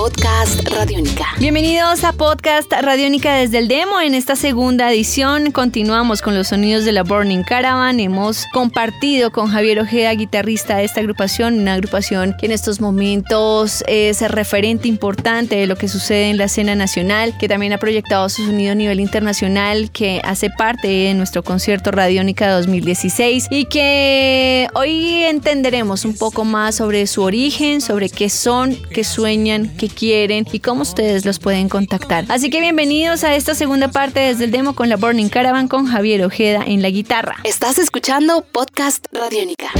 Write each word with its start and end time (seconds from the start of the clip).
Podcast 0.00 0.66
Radiónica. 0.66 1.26
Bienvenidos 1.38 2.04
a 2.04 2.14
Podcast 2.14 2.72
Radiónica 2.72 3.34
desde 3.34 3.58
el 3.58 3.68
demo. 3.68 4.00
En 4.00 4.14
esta 4.14 4.34
segunda 4.34 4.90
edición 4.90 5.52
continuamos 5.52 6.22
con 6.22 6.34
los 6.34 6.48
sonidos 6.48 6.86
de 6.86 6.92
la 6.92 7.02
Burning 7.02 7.42
Caravan. 7.42 8.00
Hemos 8.00 8.46
compartido 8.54 9.30
con 9.30 9.48
Javier 9.48 9.78
Ojeda, 9.78 10.14
guitarrista 10.14 10.78
de 10.78 10.84
esta 10.84 11.00
agrupación, 11.00 11.60
una 11.60 11.74
agrupación 11.74 12.34
que 12.40 12.46
en 12.46 12.52
estos 12.52 12.80
momentos 12.80 13.84
es 13.88 14.22
referente 14.30 14.88
importante 14.88 15.56
de 15.56 15.66
lo 15.66 15.76
que 15.76 15.86
sucede 15.86 16.30
en 16.30 16.38
la 16.38 16.44
escena 16.44 16.74
nacional, 16.74 17.36
que 17.36 17.46
también 17.46 17.74
ha 17.74 17.78
proyectado 17.78 18.26
su 18.30 18.46
sonido 18.46 18.72
a 18.72 18.76
nivel 18.76 19.00
internacional, 19.00 19.90
que 19.90 20.22
hace 20.24 20.48
parte 20.48 20.88
de 20.88 21.12
nuestro 21.12 21.42
concierto 21.42 21.90
Radiónica 21.90 22.50
2016 22.52 23.48
y 23.50 23.66
que 23.66 24.66
hoy 24.72 25.24
entenderemos 25.24 26.06
un 26.06 26.16
poco 26.16 26.46
más 26.46 26.76
sobre 26.76 27.06
su 27.06 27.20
origen, 27.20 27.82
sobre 27.82 28.08
qué 28.08 28.30
son, 28.30 28.78
qué 28.94 29.04
sueñan, 29.04 29.68
qué 29.76 29.89
quieren 29.90 30.46
y 30.52 30.60
cómo 30.60 30.82
ustedes 30.82 31.24
los 31.24 31.38
pueden 31.38 31.68
contactar. 31.68 32.24
Así 32.28 32.50
que 32.50 32.60
bienvenidos 32.60 33.24
a 33.24 33.34
esta 33.34 33.54
segunda 33.54 33.88
parte 33.88 34.20
desde 34.20 34.44
el 34.44 34.50
demo 34.50 34.74
con 34.74 34.88
la 34.88 34.96
Burning 34.96 35.28
Caravan 35.28 35.68
con 35.68 35.86
Javier 35.86 36.24
Ojeda 36.24 36.62
en 36.66 36.82
la 36.82 36.90
guitarra. 36.90 37.36
Estás 37.44 37.78
escuchando 37.78 38.44
Podcast 38.52 39.06
Radiónica. 39.12 39.70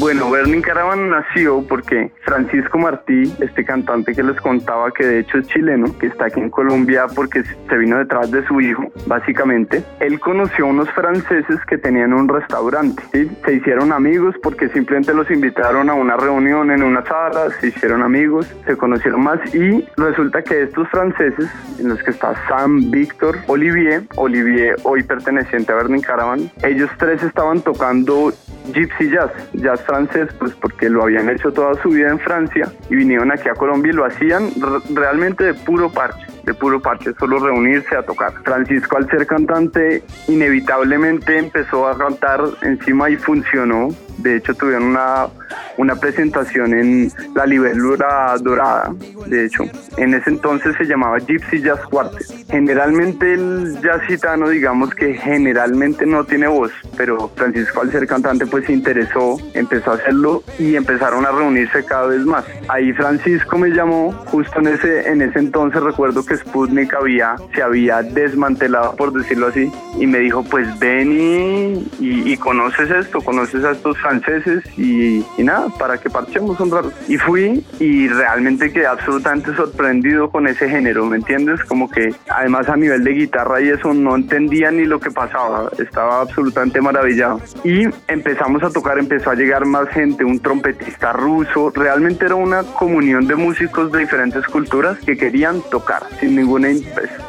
Bueno, 0.00 0.28
Burning 0.28 0.62
Caravan 0.62 1.10
nació 1.10 1.62
porque 1.68 2.10
Francisco 2.24 2.78
Martí, 2.78 3.34
este 3.38 3.66
cantante 3.66 4.14
que 4.14 4.22
les 4.22 4.40
contaba 4.40 4.90
que 4.92 5.04
de 5.04 5.18
hecho 5.18 5.36
es 5.36 5.46
chileno, 5.48 5.94
que 5.98 6.06
está 6.06 6.24
aquí 6.24 6.40
en 6.40 6.48
Colombia 6.48 7.04
porque 7.14 7.42
se 7.44 7.76
vino 7.76 7.98
detrás 7.98 8.30
de 8.30 8.42
su 8.46 8.62
hijo, 8.62 8.82
básicamente, 9.06 9.84
él 10.00 10.18
conoció 10.18 10.64
a 10.64 10.68
unos 10.68 10.90
franceses 10.92 11.58
que 11.68 11.76
tenían 11.76 12.14
un 12.14 12.28
restaurante. 12.28 13.02
Se 13.44 13.52
hicieron 13.52 13.92
amigos 13.92 14.34
porque 14.42 14.70
simplemente 14.70 15.12
los 15.12 15.30
invitaron 15.30 15.90
a 15.90 15.92
una 15.92 16.16
reunión 16.16 16.70
en 16.70 16.82
una 16.82 17.04
sala, 17.04 17.50
se 17.60 17.66
hicieron 17.66 18.02
amigos, 18.02 18.50
se 18.64 18.78
conocieron 18.78 19.22
más 19.22 19.54
y 19.54 19.84
resulta 19.98 20.40
que 20.40 20.62
estos 20.62 20.88
franceses, 20.88 21.50
en 21.78 21.90
los 21.90 22.02
que 22.02 22.12
está 22.12 22.34
Sam, 22.48 22.90
Víctor, 22.90 23.36
Olivier, 23.48 24.04
Olivier 24.16 24.76
hoy 24.84 25.02
perteneciente 25.02 25.72
a 25.72 25.74
Burning 25.74 26.00
Caravan, 26.00 26.50
ellos 26.62 26.88
tres 26.96 27.22
estaban 27.22 27.60
tocando 27.60 28.32
gypsy 28.72 29.10
jazz, 29.10 29.30
jazz 29.52 29.80
francés, 29.82 30.28
pues 30.38 30.52
porque 30.54 30.88
lo 30.88 31.02
habían 31.02 31.28
hecho 31.28 31.52
toda 31.52 31.74
su 31.82 31.90
vida 31.90 32.10
en 32.10 32.18
Francia 32.18 32.72
y 32.88 32.96
vinieron 32.96 33.30
aquí 33.32 33.48
a 33.48 33.54
Colombia 33.54 33.90
y 33.92 33.96
lo 33.96 34.04
hacían 34.04 34.50
realmente 34.94 35.44
de 35.44 35.54
puro 35.54 35.90
parche, 35.90 36.26
de 36.44 36.54
puro 36.54 36.80
parche, 36.80 37.12
solo 37.18 37.38
reunirse 37.38 37.96
a 37.96 38.02
tocar. 38.02 38.32
Francisco 38.44 38.96
al 38.96 39.08
ser 39.08 39.26
cantante 39.26 40.02
inevitablemente 40.28 41.38
empezó 41.38 41.88
a 41.88 41.96
cantar 41.96 42.40
encima 42.62 43.10
y 43.10 43.16
funcionó. 43.16 43.88
De 44.22 44.36
hecho 44.36 44.54
tuvieron 44.54 44.84
una, 44.84 45.28
una 45.76 45.96
presentación 45.96 46.74
en 46.74 47.12
la 47.34 47.46
Libélula 47.46 48.36
Dorada, 48.40 48.92
de 49.26 49.46
hecho. 49.46 49.64
En 49.96 50.14
ese 50.14 50.30
entonces 50.30 50.76
se 50.76 50.84
llamaba 50.84 51.18
Gypsy 51.18 51.62
Jazz 51.62 51.80
Quartet. 51.90 52.26
Generalmente 52.50 53.34
el 53.34 53.78
jazz 53.82 54.02
gitano, 54.02 54.48
digamos 54.48 54.94
que 54.94 55.14
generalmente 55.14 56.06
no 56.06 56.24
tiene 56.24 56.48
voz, 56.48 56.72
pero 56.96 57.28
Francisco 57.36 57.80
al 57.80 57.90
ser 57.90 58.06
cantante 58.06 58.46
pues 58.46 58.66
se 58.66 58.72
interesó, 58.72 59.36
empezó 59.54 59.92
a 59.92 59.94
hacerlo 59.94 60.42
y 60.58 60.76
empezaron 60.76 61.26
a 61.26 61.30
reunirse 61.30 61.84
cada 61.84 62.08
vez 62.08 62.20
más. 62.20 62.44
Ahí 62.68 62.92
Francisco 62.92 63.58
me 63.58 63.70
llamó, 63.70 64.12
justo 64.26 64.58
en 64.60 64.68
ese, 64.68 65.08
en 65.08 65.22
ese 65.22 65.38
entonces 65.38 65.82
recuerdo 65.82 66.24
que 66.24 66.36
Sputnik 66.36 66.94
había, 66.94 67.36
se 67.54 67.62
había 67.62 68.02
desmantelado, 68.02 68.96
por 68.96 69.12
decirlo 69.12 69.48
así, 69.48 69.70
y 69.98 70.06
me 70.06 70.18
dijo 70.18 70.42
pues 70.44 70.66
ven 70.78 71.12
y, 71.12 71.88
y, 72.00 72.36
conoces 72.36 72.90
esto, 72.90 73.20
conoces 73.20 73.64
a 73.64 73.72
estos 73.72 73.96
franceses 74.10 74.64
y, 74.76 75.24
y 75.38 75.42
nada, 75.42 75.68
para 75.78 75.98
que 75.98 76.10
parchemos 76.10 76.58
un 76.60 76.70
rato. 76.70 76.92
Y 77.08 77.16
fui 77.16 77.64
y 77.78 78.08
realmente 78.08 78.72
quedé 78.72 78.86
absolutamente 78.86 79.54
sorprendido 79.54 80.30
con 80.30 80.46
ese 80.46 80.68
género, 80.68 81.06
¿me 81.06 81.16
entiendes? 81.16 81.62
Como 81.64 81.90
que 81.90 82.14
además 82.28 82.68
a 82.68 82.76
nivel 82.76 83.04
de 83.04 83.12
guitarra 83.12 83.60
y 83.60 83.68
eso 83.68 83.94
no 83.94 84.16
entendía 84.16 84.70
ni 84.70 84.84
lo 84.84 85.00
que 85.00 85.10
pasaba, 85.10 85.70
estaba 85.78 86.22
absolutamente 86.22 86.80
maravillado. 86.80 87.40
Y 87.64 87.84
empezamos 88.08 88.62
a 88.62 88.70
tocar, 88.70 88.98
empezó 88.98 89.30
a 89.30 89.34
llegar 89.34 89.64
más 89.64 89.88
gente, 89.90 90.24
un 90.24 90.40
trompetista 90.40 91.12
ruso, 91.12 91.72
realmente 91.74 92.26
era 92.26 92.34
una 92.34 92.62
comunión 92.62 93.26
de 93.26 93.36
músicos 93.36 93.92
de 93.92 94.00
diferentes 94.00 94.44
culturas 94.46 94.98
que 94.98 95.16
querían 95.16 95.62
tocar, 95.70 96.02
sin 96.18 96.36
ninguna 96.36 96.68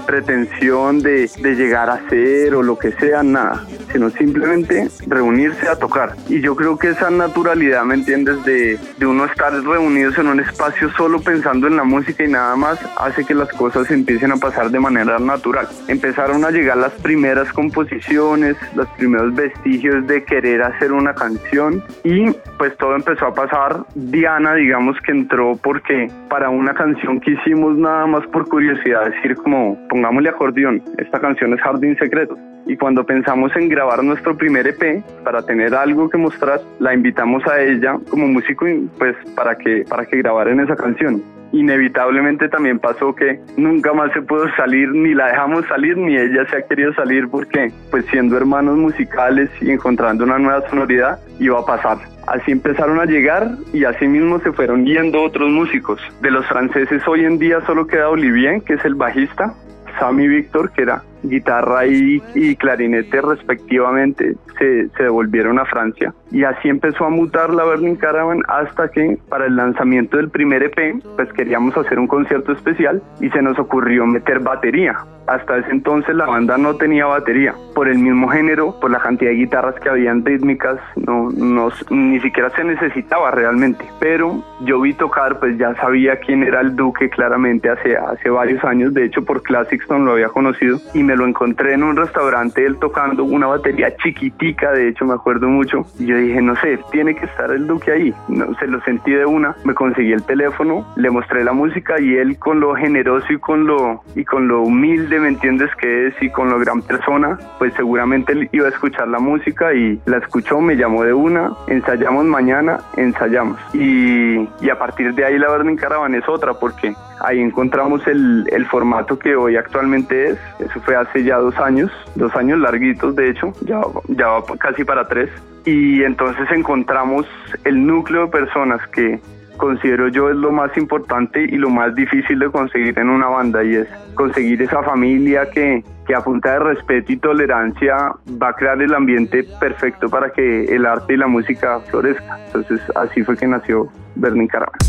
pretensión 0.06 1.02
de, 1.02 1.30
de 1.42 1.56
llegar 1.56 1.90
a 1.90 2.08
ser 2.10 2.56
o 2.56 2.64
lo 2.64 2.78
que 2.78 2.92
sea, 2.94 3.24
nada, 3.24 3.66
sino 3.92 4.10
simplemente 4.12 4.90
reunirse 5.08 5.68
a 5.68 5.76
tocar. 5.76 6.16
Y 6.30 6.42
yo 6.42 6.56
creo 6.56 6.78
que 6.78 6.90
esa 6.90 7.10
naturalidad, 7.10 7.84
¿me 7.84 7.96
entiendes? 7.96 8.44
De, 8.44 8.80
de 8.98 9.06
uno 9.06 9.26
estar 9.26 9.54
reunidos 9.54 10.18
en 10.18 10.28
un 10.28 10.40
espacio 10.40 10.90
solo 10.92 11.20
pensando 11.22 11.68
en 11.68 11.76
la 11.76 11.84
música 11.84 12.24
y 12.24 12.28
nada 12.28 12.56
más, 12.56 12.80
hace 12.98 13.26
que 13.26 13.34
las 13.34 13.50
cosas 13.50 13.90
empiecen 13.92 14.32
a 14.32 14.38
pasar 14.38 14.70
de 14.72 14.80
manera 14.80 15.20
natural. 15.20 15.68
Empezaron 15.88 16.44
a 16.46 16.52
llegar 16.52 16.78
las 16.78 16.94
primeras 16.94 17.52
composiciones, 17.54 18.56
los 18.76 18.88
primeros 18.98 19.34
vestigios 19.34 20.06
de 20.08 20.24
querer 20.24 20.62
hacer 20.64 20.92
una 20.92 21.14
canción 21.14 21.84
y 22.04 22.32
pues 22.58 22.76
todo 22.78 22.96
empezó 22.96 23.28
a 23.28 23.34
pasar. 23.34 23.84
Diana, 23.96 24.56
digamos 24.56 24.98
que 25.06 25.12
entró 25.12 25.58
porque 25.62 26.08
para 26.30 26.50
una 26.50 26.74
canción 26.74 27.20
que 27.20 27.32
hicimos 27.32 27.78
nada 27.78 28.06
más 28.08 28.26
por 28.28 28.48
curiosidad, 28.48 29.06
decir 29.06 29.36
como 29.36 29.78
pongámosle 29.90 30.30
acordeón, 30.30 30.82
esta 30.98 31.20
canción 31.20 31.54
es 31.54 31.62
Jardín 31.62 31.98
Secreto. 31.98 32.38
Y 32.66 32.78
cuando 32.78 33.06
pensamos 33.06 33.52
en 33.56 33.70
grabar 33.70 34.04
nuestro 34.04 34.38
primer 34.38 34.68
EP 34.68 35.04
para 35.24 35.42
tener 35.42 35.74
algo 35.76 36.10
que 36.10 36.18
mostrar, 36.18 36.62
la 36.80 36.94
invitamos 36.94 37.46
a 37.48 37.60
ella 37.62 37.98
como 38.10 38.28
músico 38.28 38.66
pues 38.98 39.16
para 39.36 39.56
que 39.56 39.84
para 39.88 40.06
que 40.06 40.18
grabara 40.18 40.52
en 40.52 40.60
esa 40.62 40.76
canción 40.76 41.22
inevitablemente 41.52 42.50
también 42.50 42.80
pasó 42.80 43.14
que 43.14 43.40
nunca 43.58 43.94
más 43.94 44.12
se 44.14 44.22
pudo 44.22 44.46
salir, 44.56 44.90
ni 44.90 45.14
la 45.14 45.28
dejamos 45.28 45.66
salir, 45.68 45.98
ni 45.98 46.16
ella 46.16 46.46
se 46.50 46.58
ha 46.58 46.62
querido 46.62 46.94
salir 46.94 47.28
porque 47.30 47.72
pues 47.90 48.06
siendo 48.06 48.38
hermanos 48.38 48.78
musicales 48.78 49.50
y 49.62 49.72
encontrando 49.72 50.24
una 50.24 50.40
nueva 50.40 50.68
sonoridad 50.70 51.20
iba 51.40 51.60
a 51.60 51.66
pasar. 51.66 51.98
Así 52.28 52.52
empezaron 52.52 53.00
a 53.00 53.06
llegar 53.06 53.50
y 53.74 53.84
así 53.84 54.08
mismo 54.08 54.40
se 54.40 54.52
fueron 54.52 54.86
yendo 54.86 55.22
otros 55.22 55.50
músicos. 55.50 56.00
De 56.22 56.32
los 56.32 56.46
franceses 56.46 57.06
hoy 57.08 57.26
en 57.26 57.40
día 57.40 57.60
solo 57.66 57.88
queda 57.88 58.10
Olivier, 58.10 58.62
que 58.62 58.76
es 58.76 58.86
el 58.86 58.96
bajista, 58.96 59.54
Sammy 60.00 60.28
Víctor, 60.28 60.72
que 60.72 60.84
era 60.84 61.04
guitarra 61.24 61.86
y, 61.86 62.22
y 62.36 62.56
clarinete 62.56 63.22
respectivamente, 63.22 64.36
se, 64.58 64.90
se, 64.90 65.04
devolvieron 65.04 65.60
a 65.60 65.66
Francia. 65.66 66.14
Y 66.32 66.44
así 66.44 66.70
empezó 66.70 67.06
a 67.06 67.10
mutar 67.10 67.54
la 67.54 67.64
Berlin 67.64 67.96
Caravan 67.96 68.42
hasta 68.48 68.90
que 68.90 69.18
para 69.30 69.46
el 69.46 69.56
lanzamiento 69.56 70.18
del 70.18 70.30
primer 70.30 70.64
EP, 70.64 71.04
pues 71.16 71.32
queríamos 71.34 71.76
hacer 71.78 72.00
un 72.00 72.08
concierto 72.08 72.52
especial 72.54 73.02
y 73.20 73.30
se 73.30 73.42
nos 73.42 73.58
ocurrió 73.60 74.06
meter 74.06 74.40
batería. 74.40 74.98
Hasta 75.28 75.58
ese 75.58 75.72
entonces 75.72 76.16
la 76.16 76.26
banda 76.26 76.58
no 76.58 76.76
tenía 76.76 77.06
batería. 77.06 77.54
Por 77.76 77.88
el 77.88 78.00
mismo 78.00 78.28
género, 78.28 78.78
por 78.80 78.92
la 78.92 79.00
cantidad 79.00 79.32
de 79.32 79.38
guitarras 79.38 79.76
que 79.76 79.90
habían 79.90 80.26
rítmicas, 80.26 80.80
no, 80.96 81.30
no, 81.30 81.70
ni 81.90 82.20
siquiera 82.20 82.50
se 82.50 82.64
necesitaba 82.64 83.32
realmente. 83.32 83.86
Pero 84.00 84.44
yo 84.62 84.82
vi 84.82 84.94
tocar, 84.94 85.40
pues 85.40 85.58
ya 85.58 85.76
sabía 85.76 86.20
quién 86.20 86.44
era 86.44 86.62
el 86.62 86.76
Duque 86.76 87.10
claramente 87.10 87.70
hace, 87.70 87.96
hace 87.96 88.30
varios 88.30 88.64
años. 88.64 88.94
De 88.94 89.06
hecho, 89.06 89.24
por 89.24 89.44
Classicston 89.44 90.06
lo 90.06 90.14
había 90.14 90.30
conocido 90.30 90.80
y 90.94 91.04
me 91.04 91.11
lo 91.16 91.26
encontré 91.26 91.74
en 91.74 91.84
un 91.84 91.96
restaurante 91.96 92.66
él 92.66 92.78
tocando 92.78 93.24
una 93.24 93.48
batería 93.48 93.96
chiquitica, 93.98 94.72
de 94.72 94.90
hecho 94.90 95.06
me 95.06 95.14
acuerdo 95.14 95.48
mucho. 95.48 95.86
Y 96.00 96.08
yo 96.08 96.18
dije, 96.18 96.42
no 96.42 96.56
sé, 96.58 96.80
tiene 96.92 97.16
que 97.16 97.26
estar 97.26 97.52
el 97.52 97.68
Duque 97.68 97.92
ahí. 97.92 98.14
No, 98.28 98.54
se 98.56 98.68
lo 98.68 98.82
sentí 98.82 99.12
de 99.12 99.26
una, 99.26 99.56
me 99.64 99.74
conseguí 99.74 100.12
el 100.12 100.24
teléfono, 100.24 100.86
le 100.96 101.10
mostré 101.10 101.44
la 101.44 101.54
música 101.54 102.00
y 102.00 102.16
él 102.16 102.38
con 102.40 102.60
lo 102.60 102.76
generoso 102.76 103.32
y 103.32 103.40
con 103.40 103.66
lo, 103.66 104.04
y 104.16 104.26
con 104.26 104.48
lo 104.48 104.62
humilde, 104.62 105.20
¿me 105.20 105.30
entiendes 105.30 105.70
que 105.76 106.08
es? 106.08 106.16
Y 106.22 106.30
con 106.30 106.50
lo 106.50 106.60
gran 106.60 106.82
persona, 106.82 107.38
pues 107.60 107.74
seguramente 107.76 108.34
él 108.34 108.50
iba 108.52 108.68
a 108.68 108.70
escuchar 108.70 109.08
la 109.08 109.20
música 109.20 109.74
y 109.74 110.00
la 110.06 110.18
escuchó, 110.18 110.60
me 110.60 110.76
llamó 110.76 111.04
de 111.04 111.14
una, 111.14 111.52
ensayamos 111.68 112.26
mañana, 112.26 112.80
ensayamos. 112.98 113.60
Y, 113.74 114.48
y 114.62 114.70
a 114.70 114.78
partir 114.78 115.14
de 115.14 115.26
ahí 115.26 115.38
la 115.38 115.50
Burning 115.50 115.76
Caravan 115.76 116.16
es 116.16 116.28
otra 116.28 116.54
porque 116.54 116.94
ahí 117.24 117.40
encontramos 117.40 118.06
el, 118.08 118.48
el 118.52 118.66
formato 118.66 119.18
que 119.18 119.36
hoy 119.36 119.56
actualmente 119.56 120.30
es. 120.30 120.40
Eso 120.60 120.80
fue 120.82 120.96
hace 121.02 121.24
ya 121.24 121.38
dos 121.38 121.58
años, 121.58 121.92
dos 122.16 122.36
años 122.36 122.60
larguitos 122.60 123.16
de 123.16 123.30
hecho, 123.30 123.54
ya, 123.62 123.82
ya 124.08 124.28
va 124.28 124.44
casi 124.58 124.84
para 124.84 125.08
tres. 125.08 125.30
Y 125.66 126.04
entonces 126.04 126.48
encontramos 126.52 127.26
el 127.66 127.86
núcleo 127.86 128.26
de 128.26 128.32
personas 128.32 128.82
que 128.88 129.20
considero 129.58 130.08
yo 130.08 130.30
es 130.30 130.36
lo 130.36 130.52
más 130.52 130.76
importante 130.76 131.44
y 131.44 131.56
lo 131.58 131.70
más 131.70 131.94
difícil 131.94 132.40
de 132.40 132.50
conseguir 132.50 132.98
en 132.98 133.10
una 133.10 133.28
banda 133.28 133.64
y 133.64 133.76
es 133.76 133.88
conseguir 134.16 134.60
esa 134.62 134.82
familia 134.82 135.50
que, 135.52 135.84
que 136.08 136.16
a 136.16 136.22
punta 136.22 136.54
de 136.54 136.60
respeto 136.60 137.12
y 137.12 137.18
tolerancia 137.18 138.14
va 138.42 138.50
a 138.50 138.54
crear 138.54 138.82
el 138.82 138.94
ambiente 138.94 139.46
perfecto 139.60 140.10
para 140.10 140.32
que 140.32 140.66
el 140.66 140.86
arte 140.86 141.14
y 141.14 141.18
la 141.18 141.28
música 141.28 141.80
florezca. 141.92 142.40
Entonces 142.48 142.82
así 142.96 143.24
fue 143.24 143.38
que 143.38 143.48
nació 143.48 143.88
Berlín 144.16 144.48
Caravan. 144.48 144.80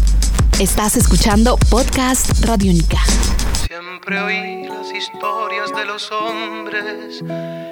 Estás 0.59 0.97
escuchando 0.97 1.59
Podcast 1.71 2.45
Radiónica. 2.47 2.99
Siempre 3.73 4.21
oí 4.21 4.69
las 4.69 4.93
historias 4.93 5.75
de 5.75 5.87
los 5.87 6.13
hombres 6.13 7.25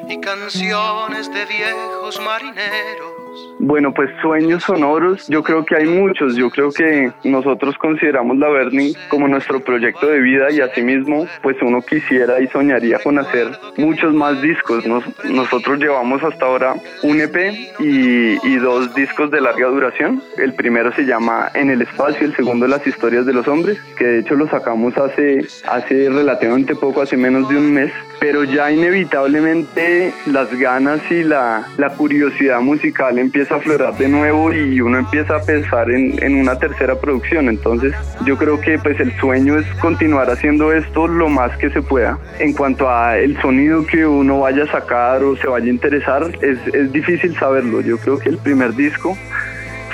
y 0.08 0.18
canciones 0.18 1.30
de 1.30 1.44
viejos 1.44 2.18
marineros 2.20 3.19
bueno, 3.58 3.92
pues 3.92 4.10
sueños 4.22 4.64
sonoros, 4.64 5.26
yo 5.28 5.42
creo 5.42 5.64
que 5.64 5.76
hay 5.76 5.86
muchos. 5.86 6.34
Yo 6.36 6.50
creo 6.50 6.70
que 6.70 7.12
nosotros 7.24 7.76
consideramos 7.78 8.38
la 8.38 8.48
Burning 8.48 8.94
como 9.08 9.28
nuestro 9.28 9.60
proyecto 9.60 10.06
de 10.06 10.20
vida 10.20 10.50
y 10.50 10.60
asimismo, 10.60 11.26
pues 11.42 11.56
uno 11.62 11.82
quisiera 11.82 12.40
y 12.40 12.46
soñaría 12.48 12.98
con 13.02 13.18
hacer 13.18 13.48
muchos 13.76 14.14
más 14.14 14.40
discos. 14.40 14.84
nosotros 15.24 15.78
llevamos 15.78 16.22
hasta 16.22 16.44
ahora 16.44 16.74
un 17.02 17.20
EP 17.20 17.36
y, 17.78 18.46
y, 18.46 18.56
dos 18.56 18.94
discos 18.94 19.30
de 19.30 19.40
larga 19.40 19.68
duración. 19.68 20.22
El 20.38 20.54
primero 20.54 20.92
se 20.92 21.04
llama 21.04 21.50
En 21.54 21.70
el 21.70 21.82
espacio, 21.82 22.26
el 22.26 22.34
segundo 22.34 22.66
Las 22.66 22.86
historias 22.86 23.26
de 23.26 23.32
los 23.32 23.46
hombres, 23.48 23.78
que 23.96 24.04
de 24.04 24.18
hecho 24.20 24.34
lo 24.34 24.48
sacamos 24.48 24.96
hace, 24.96 25.46
hace 25.68 26.08
relativamente 26.08 26.74
poco, 26.74 27.02
hace 27.02 27.16
menos 27.16 27.48
de 27.48 27.56
un 27.56 27.72
mes 27.72 27.92
pero 28.20 28.44
ya 28.44 28.70
inevitablemente 28.70 30.12
las 30.26 30.52
ganas 30.52 31.00
y 31.10 31.24
la, 31.24 31.66
la, 31.78 31.88
curiosidad 31.88 32.60
musical 32.60 33.18
empieza 33.20 33.54
a 33.54 33.58
aflorar 33.58 33.96
de 33.96 34.08
nuevo 34.08 34.52
y 34.52 34.80
uno 34.80 34.98
empieza 34.98 35.36
a 35.36 35.42
pensar 35.42 35.90
en, 35.90 36.22
en, 36.22 36.36
una 36.36 36.58
tercera 36.58 36.98
producción. 37.00 37.48
Entonces 37.48 37.94
yo 38.24 38.36
creo 38.36 38.60
que 38.60 38.78
pues 38.78 38.98
el 39.00 39.16
sueño 39.18 39.58
es 39.58 39.66
continuar 39.80 40.30
haciendo 40.30 40.72
esto 40.72 41.06
lo 41.06 41.28
más 41.28 41.56
que 41.58 41.70
se 41.70 41.82
pueda. 41.82 42.18
En 42.38 42.52
cuanto 42.52 42.90
a 42.90 43.18
el 43.18 43.40
sonido 43.40 43.84
que 43.86 44.06
uno 44.06 44.40
vaya 44.40 44.64
a 44.64 44.66
sacar 44.66 45.22
o 45.22 45.36
se 45.36 45.46
vaya 45.46 45.66
a 45.66 45.70
interesar, 45.70 46.30
es, 46.42 46.58
es 46.74 46.92
difícil 46.92 47.36
saberlo. 47.36 47.80
Yo 47.80 47.98
creo 47.98 48.18
que 48.18 48.28
el 48.28 48.38
primer 48.38 48.74
disco 48.74 49.16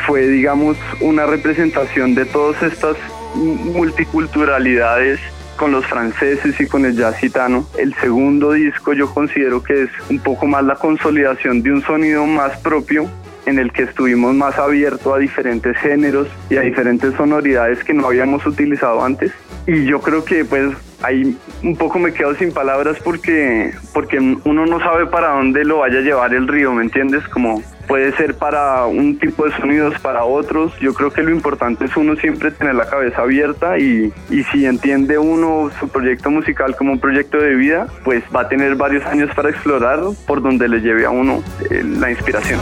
fue 0.07 0.27
digamos 0.29 0.77
una 1.01 1.27
representación 1.27 2.15
de 2.15 2.25
todas 2.27 2.63
estas 2.63 2.97
multiculturalidades 3.35 5.21
con 5.57 5.73
los 5.73 5.87
franceses 5.87 6.61
y 6.61 6.67
con 6.67 6.85
el 6.85 6.97
jazz 6.97 7.17
gitano. 7.17 7.67
El 7.79 7.95
segundo 7.95 8.53
disco 8.53 8.93
yo 8.93 9.13
considero 9.13 9.63
que 9.63 9.85
es 9.85 9.91
un 10.11 10.19
poco 10.19 10.47
más 10.47 10.65
la 10.65 10.77
consolidación 10.77 11.63
de 11.63 11.73
un 11.73 11.83
sonido 11.83 12.27
más 12.27 12.59
propio 12.59 13.09
en 13.47 13.59
el 13.59 13.73
que 13.73 13.85
estuvimos 13.85 14.35
más 14.35 14.59
abiertos 14.59 15.15
a 15.15 15.19
diferentes 15.19 15.77
géneros 15.79 16.29
y 16.51 16.57
a 16.57 16.63
diferentes 16.63 17.15
sonoridades 17.15 17.83
que 17.85 17.95
no 17.95 18.07
habíamos 18.07 18.45
utilizado 18.45 19.03
antes. 19.03 19.33
Y 19.67 19.85
yo 19.85 20.01
creo 20.01 20.25
que 20.25 20.45
pues 20.45 20.73
ahí 21.03 21.37
un 21.63 21.77
poco 21.77 21.99
me 21.99 22.13
quedo 22.13 22.35
sin 22.35 22.53
palabras 22.53 22.99
porque, 23.03 23.73
porque 23.93 24.19
uno 24.19 24.67
no 24.67 24.81
sabe 24.81 25.07
para 25.07 25.33
dónde 25.33 25.65
lo 25.65 25.79
vaya 25.79 25.99
a 25.99 26.03
llevar 26.03 26.35
el 26.35 26.49
río, 26.49 26.73
¿me 26.73 26.83
entiendes? 26.83 27.27
Como 27.29 27.63
puede 27.87 28.13
ser 28.17 28.35
para 28.35 28.87
un 28.87 29.19
tipo 29.19 29.45
de 29.45 29.57
sonidos, 29.57 29.99
para 30.01 30.25
otros. 30.25 30.73
Yo 30.81 30.95
creo 30.95 31.13
que 31.13 31.23
lo 31.23 31.31
importante 31.31 31.85
es 31.85 31.97
uno 31.97 32.17
siempre 32.17 32.51
tener 32.51 32.75
la 32.75 32.89
cabeza 32.89 33.23
abierta 33.23 33.79
y, 33.79 34.13
y 34.31 34.43
si 34.45 34.67
entiende 34.67 35.19
uno 35.19 35.71
su 35.79 35.89
proyecto 35.89 36.31
musical 36.31 36.77
como 36.77 36.93
un 36.93 37.01
proyecto 37.01 37.39
de 37.39 37.55
vida, 37.55 37.87
pues 38.05 38.23
va 38.35 38.43
a 38.43 38.49
tener 38.49 38.75
varios 38.77 39.05
años 39.07 39.31
para 39.35 39.51
explorar 39.51 40.01
por 40.27 40.43
donde 40.43 40.69
le 40.69 40.81
lleve 40.81 41.07
a 41.07 41.11
uno 41.11 41.43
eh, 41.71 41.83
la 41.85 42.11
inspiración. 42.11 42.61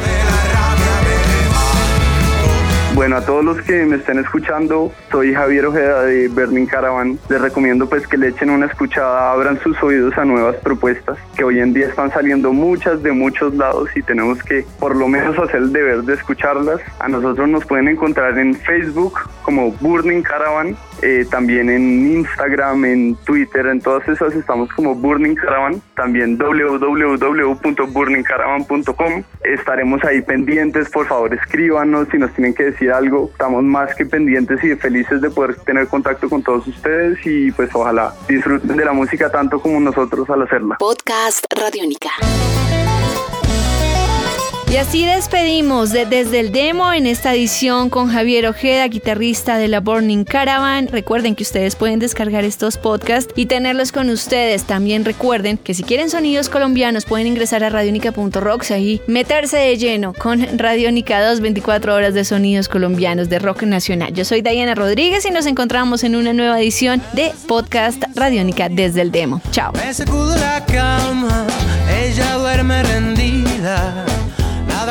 Bueno, 2.94 3.16
a 3.16 3.26
todos 3.26 3.44
los 3.44 3.60
que 3.62 3.84
me 3.86 3.96
estén 3.96 4.20
escuchando, 4.20 4.92
soy 5.10 5.34
Javier 5.34 5.66
Ojeda 5.66 6.04
de 6.04 6.28
Berlin 6.28 6.64
Caravan. 6.64 7.18
Les 7.28 7.40
recomiendo 7.40 7.88
pues 7.88 8.06
que 8.06 8.16
le 8.16 8.28
echen 8.28 8.50
una 8.50 8.66
escuchada, 8.66 9.32
abran 9.32 9.58
sus 9.58 9.82
oídos 9.82 10.16
a 10.16 10.24
nuevas 10.24 10.54
propuestas, 10.58 11.18
que 11.36 11.42
hoy 11.42 11.58
en 11.58 11.72
día 11.72 11.88
están 11.88 12.12
saliendo 12.12 12.52
muchas 12.52 13.02
de 13.02 13.10
muchos 13.10 13.52
lados 13.56 13.88
y 13.96 14.02
tenemos 14.02 14.40
que 14.44 14.64
por 14.78 14.94
lo 14.94 15.08
menos 15.08 15.36
hacer 15.36 15.56
el 15.56 15.72
deber 15.72 16.02
de 16.02 16.14
escucharlas. 16.14 16.80
A 17.00 17.08
nosotros 17.08 17.48
nos 17.48 17.64
pueden 17.64 17.88
encontrar 17.88 18.38
en 18.38 18.54
Facebook 18.54 19.18
como 19.42 19.72
Burning 19.72 20.22
Caravan 20.22 20.76
eh, 21.02 21.26
también 21.30 21.68
en 21.68 22.16
Instagram, 22.16 22.86
en 22.86 23.14
Twitter, 23.26 23.66
en 23.66 23.80
todas 23.80 24.08
esas 24.08 24.34
estamos 24.34 24.72
como 24.72 24.94
Burning 24.94 25.34
Caravan, 25.34 25.82
también 25.96 26.38
www.burningcaravan.com. 26.38 29.22
Estaremos 29.42 30.02
ahí 30.04 30.22
pendientes, 30.22 30.88
por 30.88 31.06
favor 31.06 31.34
escríbanos 31.34 32.08
si 32.10 32.16
nos 32.16 32.32
tienen 32.32 32.54
que 32.54 32.64
decir 32.64 32.83
algo. 32.92 33.30
Estamos 33.32 33.62
más 33.62 33.94
que 33.94 34.06
pendientes 34.06 34.62
y 34.64 34.74
felices 34.76 35.20
de 35.20 35.30
poder 35.30 35.56
tener 35.56 35.88
contacto 35.88 36.28
con 36.28 36.42
todos 36.42 36.66
ustedes 36.66 37.18
y 37.24 37.50
pues 37.52 37.70
ojalá 37.74 38.14
disfruten 38.28 38.76
de 38.76 38.84
la 38.84 38.92
música 38.92 39.30
tanto 39.30 39.60
como 39.60 39.80
nosotros 39.80 40.28
al 40.30 40.42
hacerla. 40.42 40.76
Podcast 40.78 41.44
Radiónica. 41.54 42.10
Y 44.74 44.76
así 44.76 45.06
despedimos 45.06 45.92
desde 45.92 46.40
el 46.40 46.50
demo 46.50 46.92
en 46.92 47.06
esta 47.06 47.32
edición 47.32 47.90
con 47.90 48.08
Javier 48.08 48.48
Ojeda, 48.48 48.88
guitarrista 48.88 49.56
de 49.56 49.68
la 49.68 49.78
Burning 49.78 50.24
Caravan. 50.24 50.88
Recuerden 50.88 51.36
que 51.36 51.44
ustedes 51.44 51.76
pueden 51.76 52.00
descargar 52.00 52.42
estos 52.42 52.76
podcasts 52.76 53.32
y 53.36 53.46
tenerlos 53.46 53.92
con 53.92 54.10
ustedes. 54.10 54.64
También 54.64 55.04
recuerden 55.04 55.58
que 55.58 55.74
si 55.74 55.84
quieren 55.84 56.10
sonidos 56.10 56.48
colombianos 56.48 57.04
pueden 57.04 57.28
ingresar 57.28 57.62
a 57.62 57.70
radionica.rocks 57.70 58.72
y 58.72 59.00
meterse 59.06 59.58
de 59.58 59.76
lleno 59.76 60.12
con 60.12 60.58
Radionica 60.58 61.24
2, 61.24 61.38
24 61.38 61.94
horas 61.94 62.14
de 62.14 62.24
sonidos 62.24 62.68
colombianos 62.68 63.28
de 63.28 63.38
rock 63.38 63.62
nacional. 63.62 64.12
Yo 64.12 64.24
soy 64.24 64.42
Diana 64.42 64.74
Rodríguez 64.74 65.24
y 65.24 65.30
nos 65.30 65.46
encontramos 65.46 66.02
en 66.02 66.16
una 66.16 66.32
nueva 66.32 66.60
edición 66.60 67.00
de 67.12 67.30
Podcast 67.46 68.02
Radionica 68.16 68.68
desde 68.68 69.02
el 69.02 69.12
demo. 69.12 69.40
Chao. 69.52 69.72
ella 71.88 72.34
duerme 72.34 72.82
rendida 72.82 74.04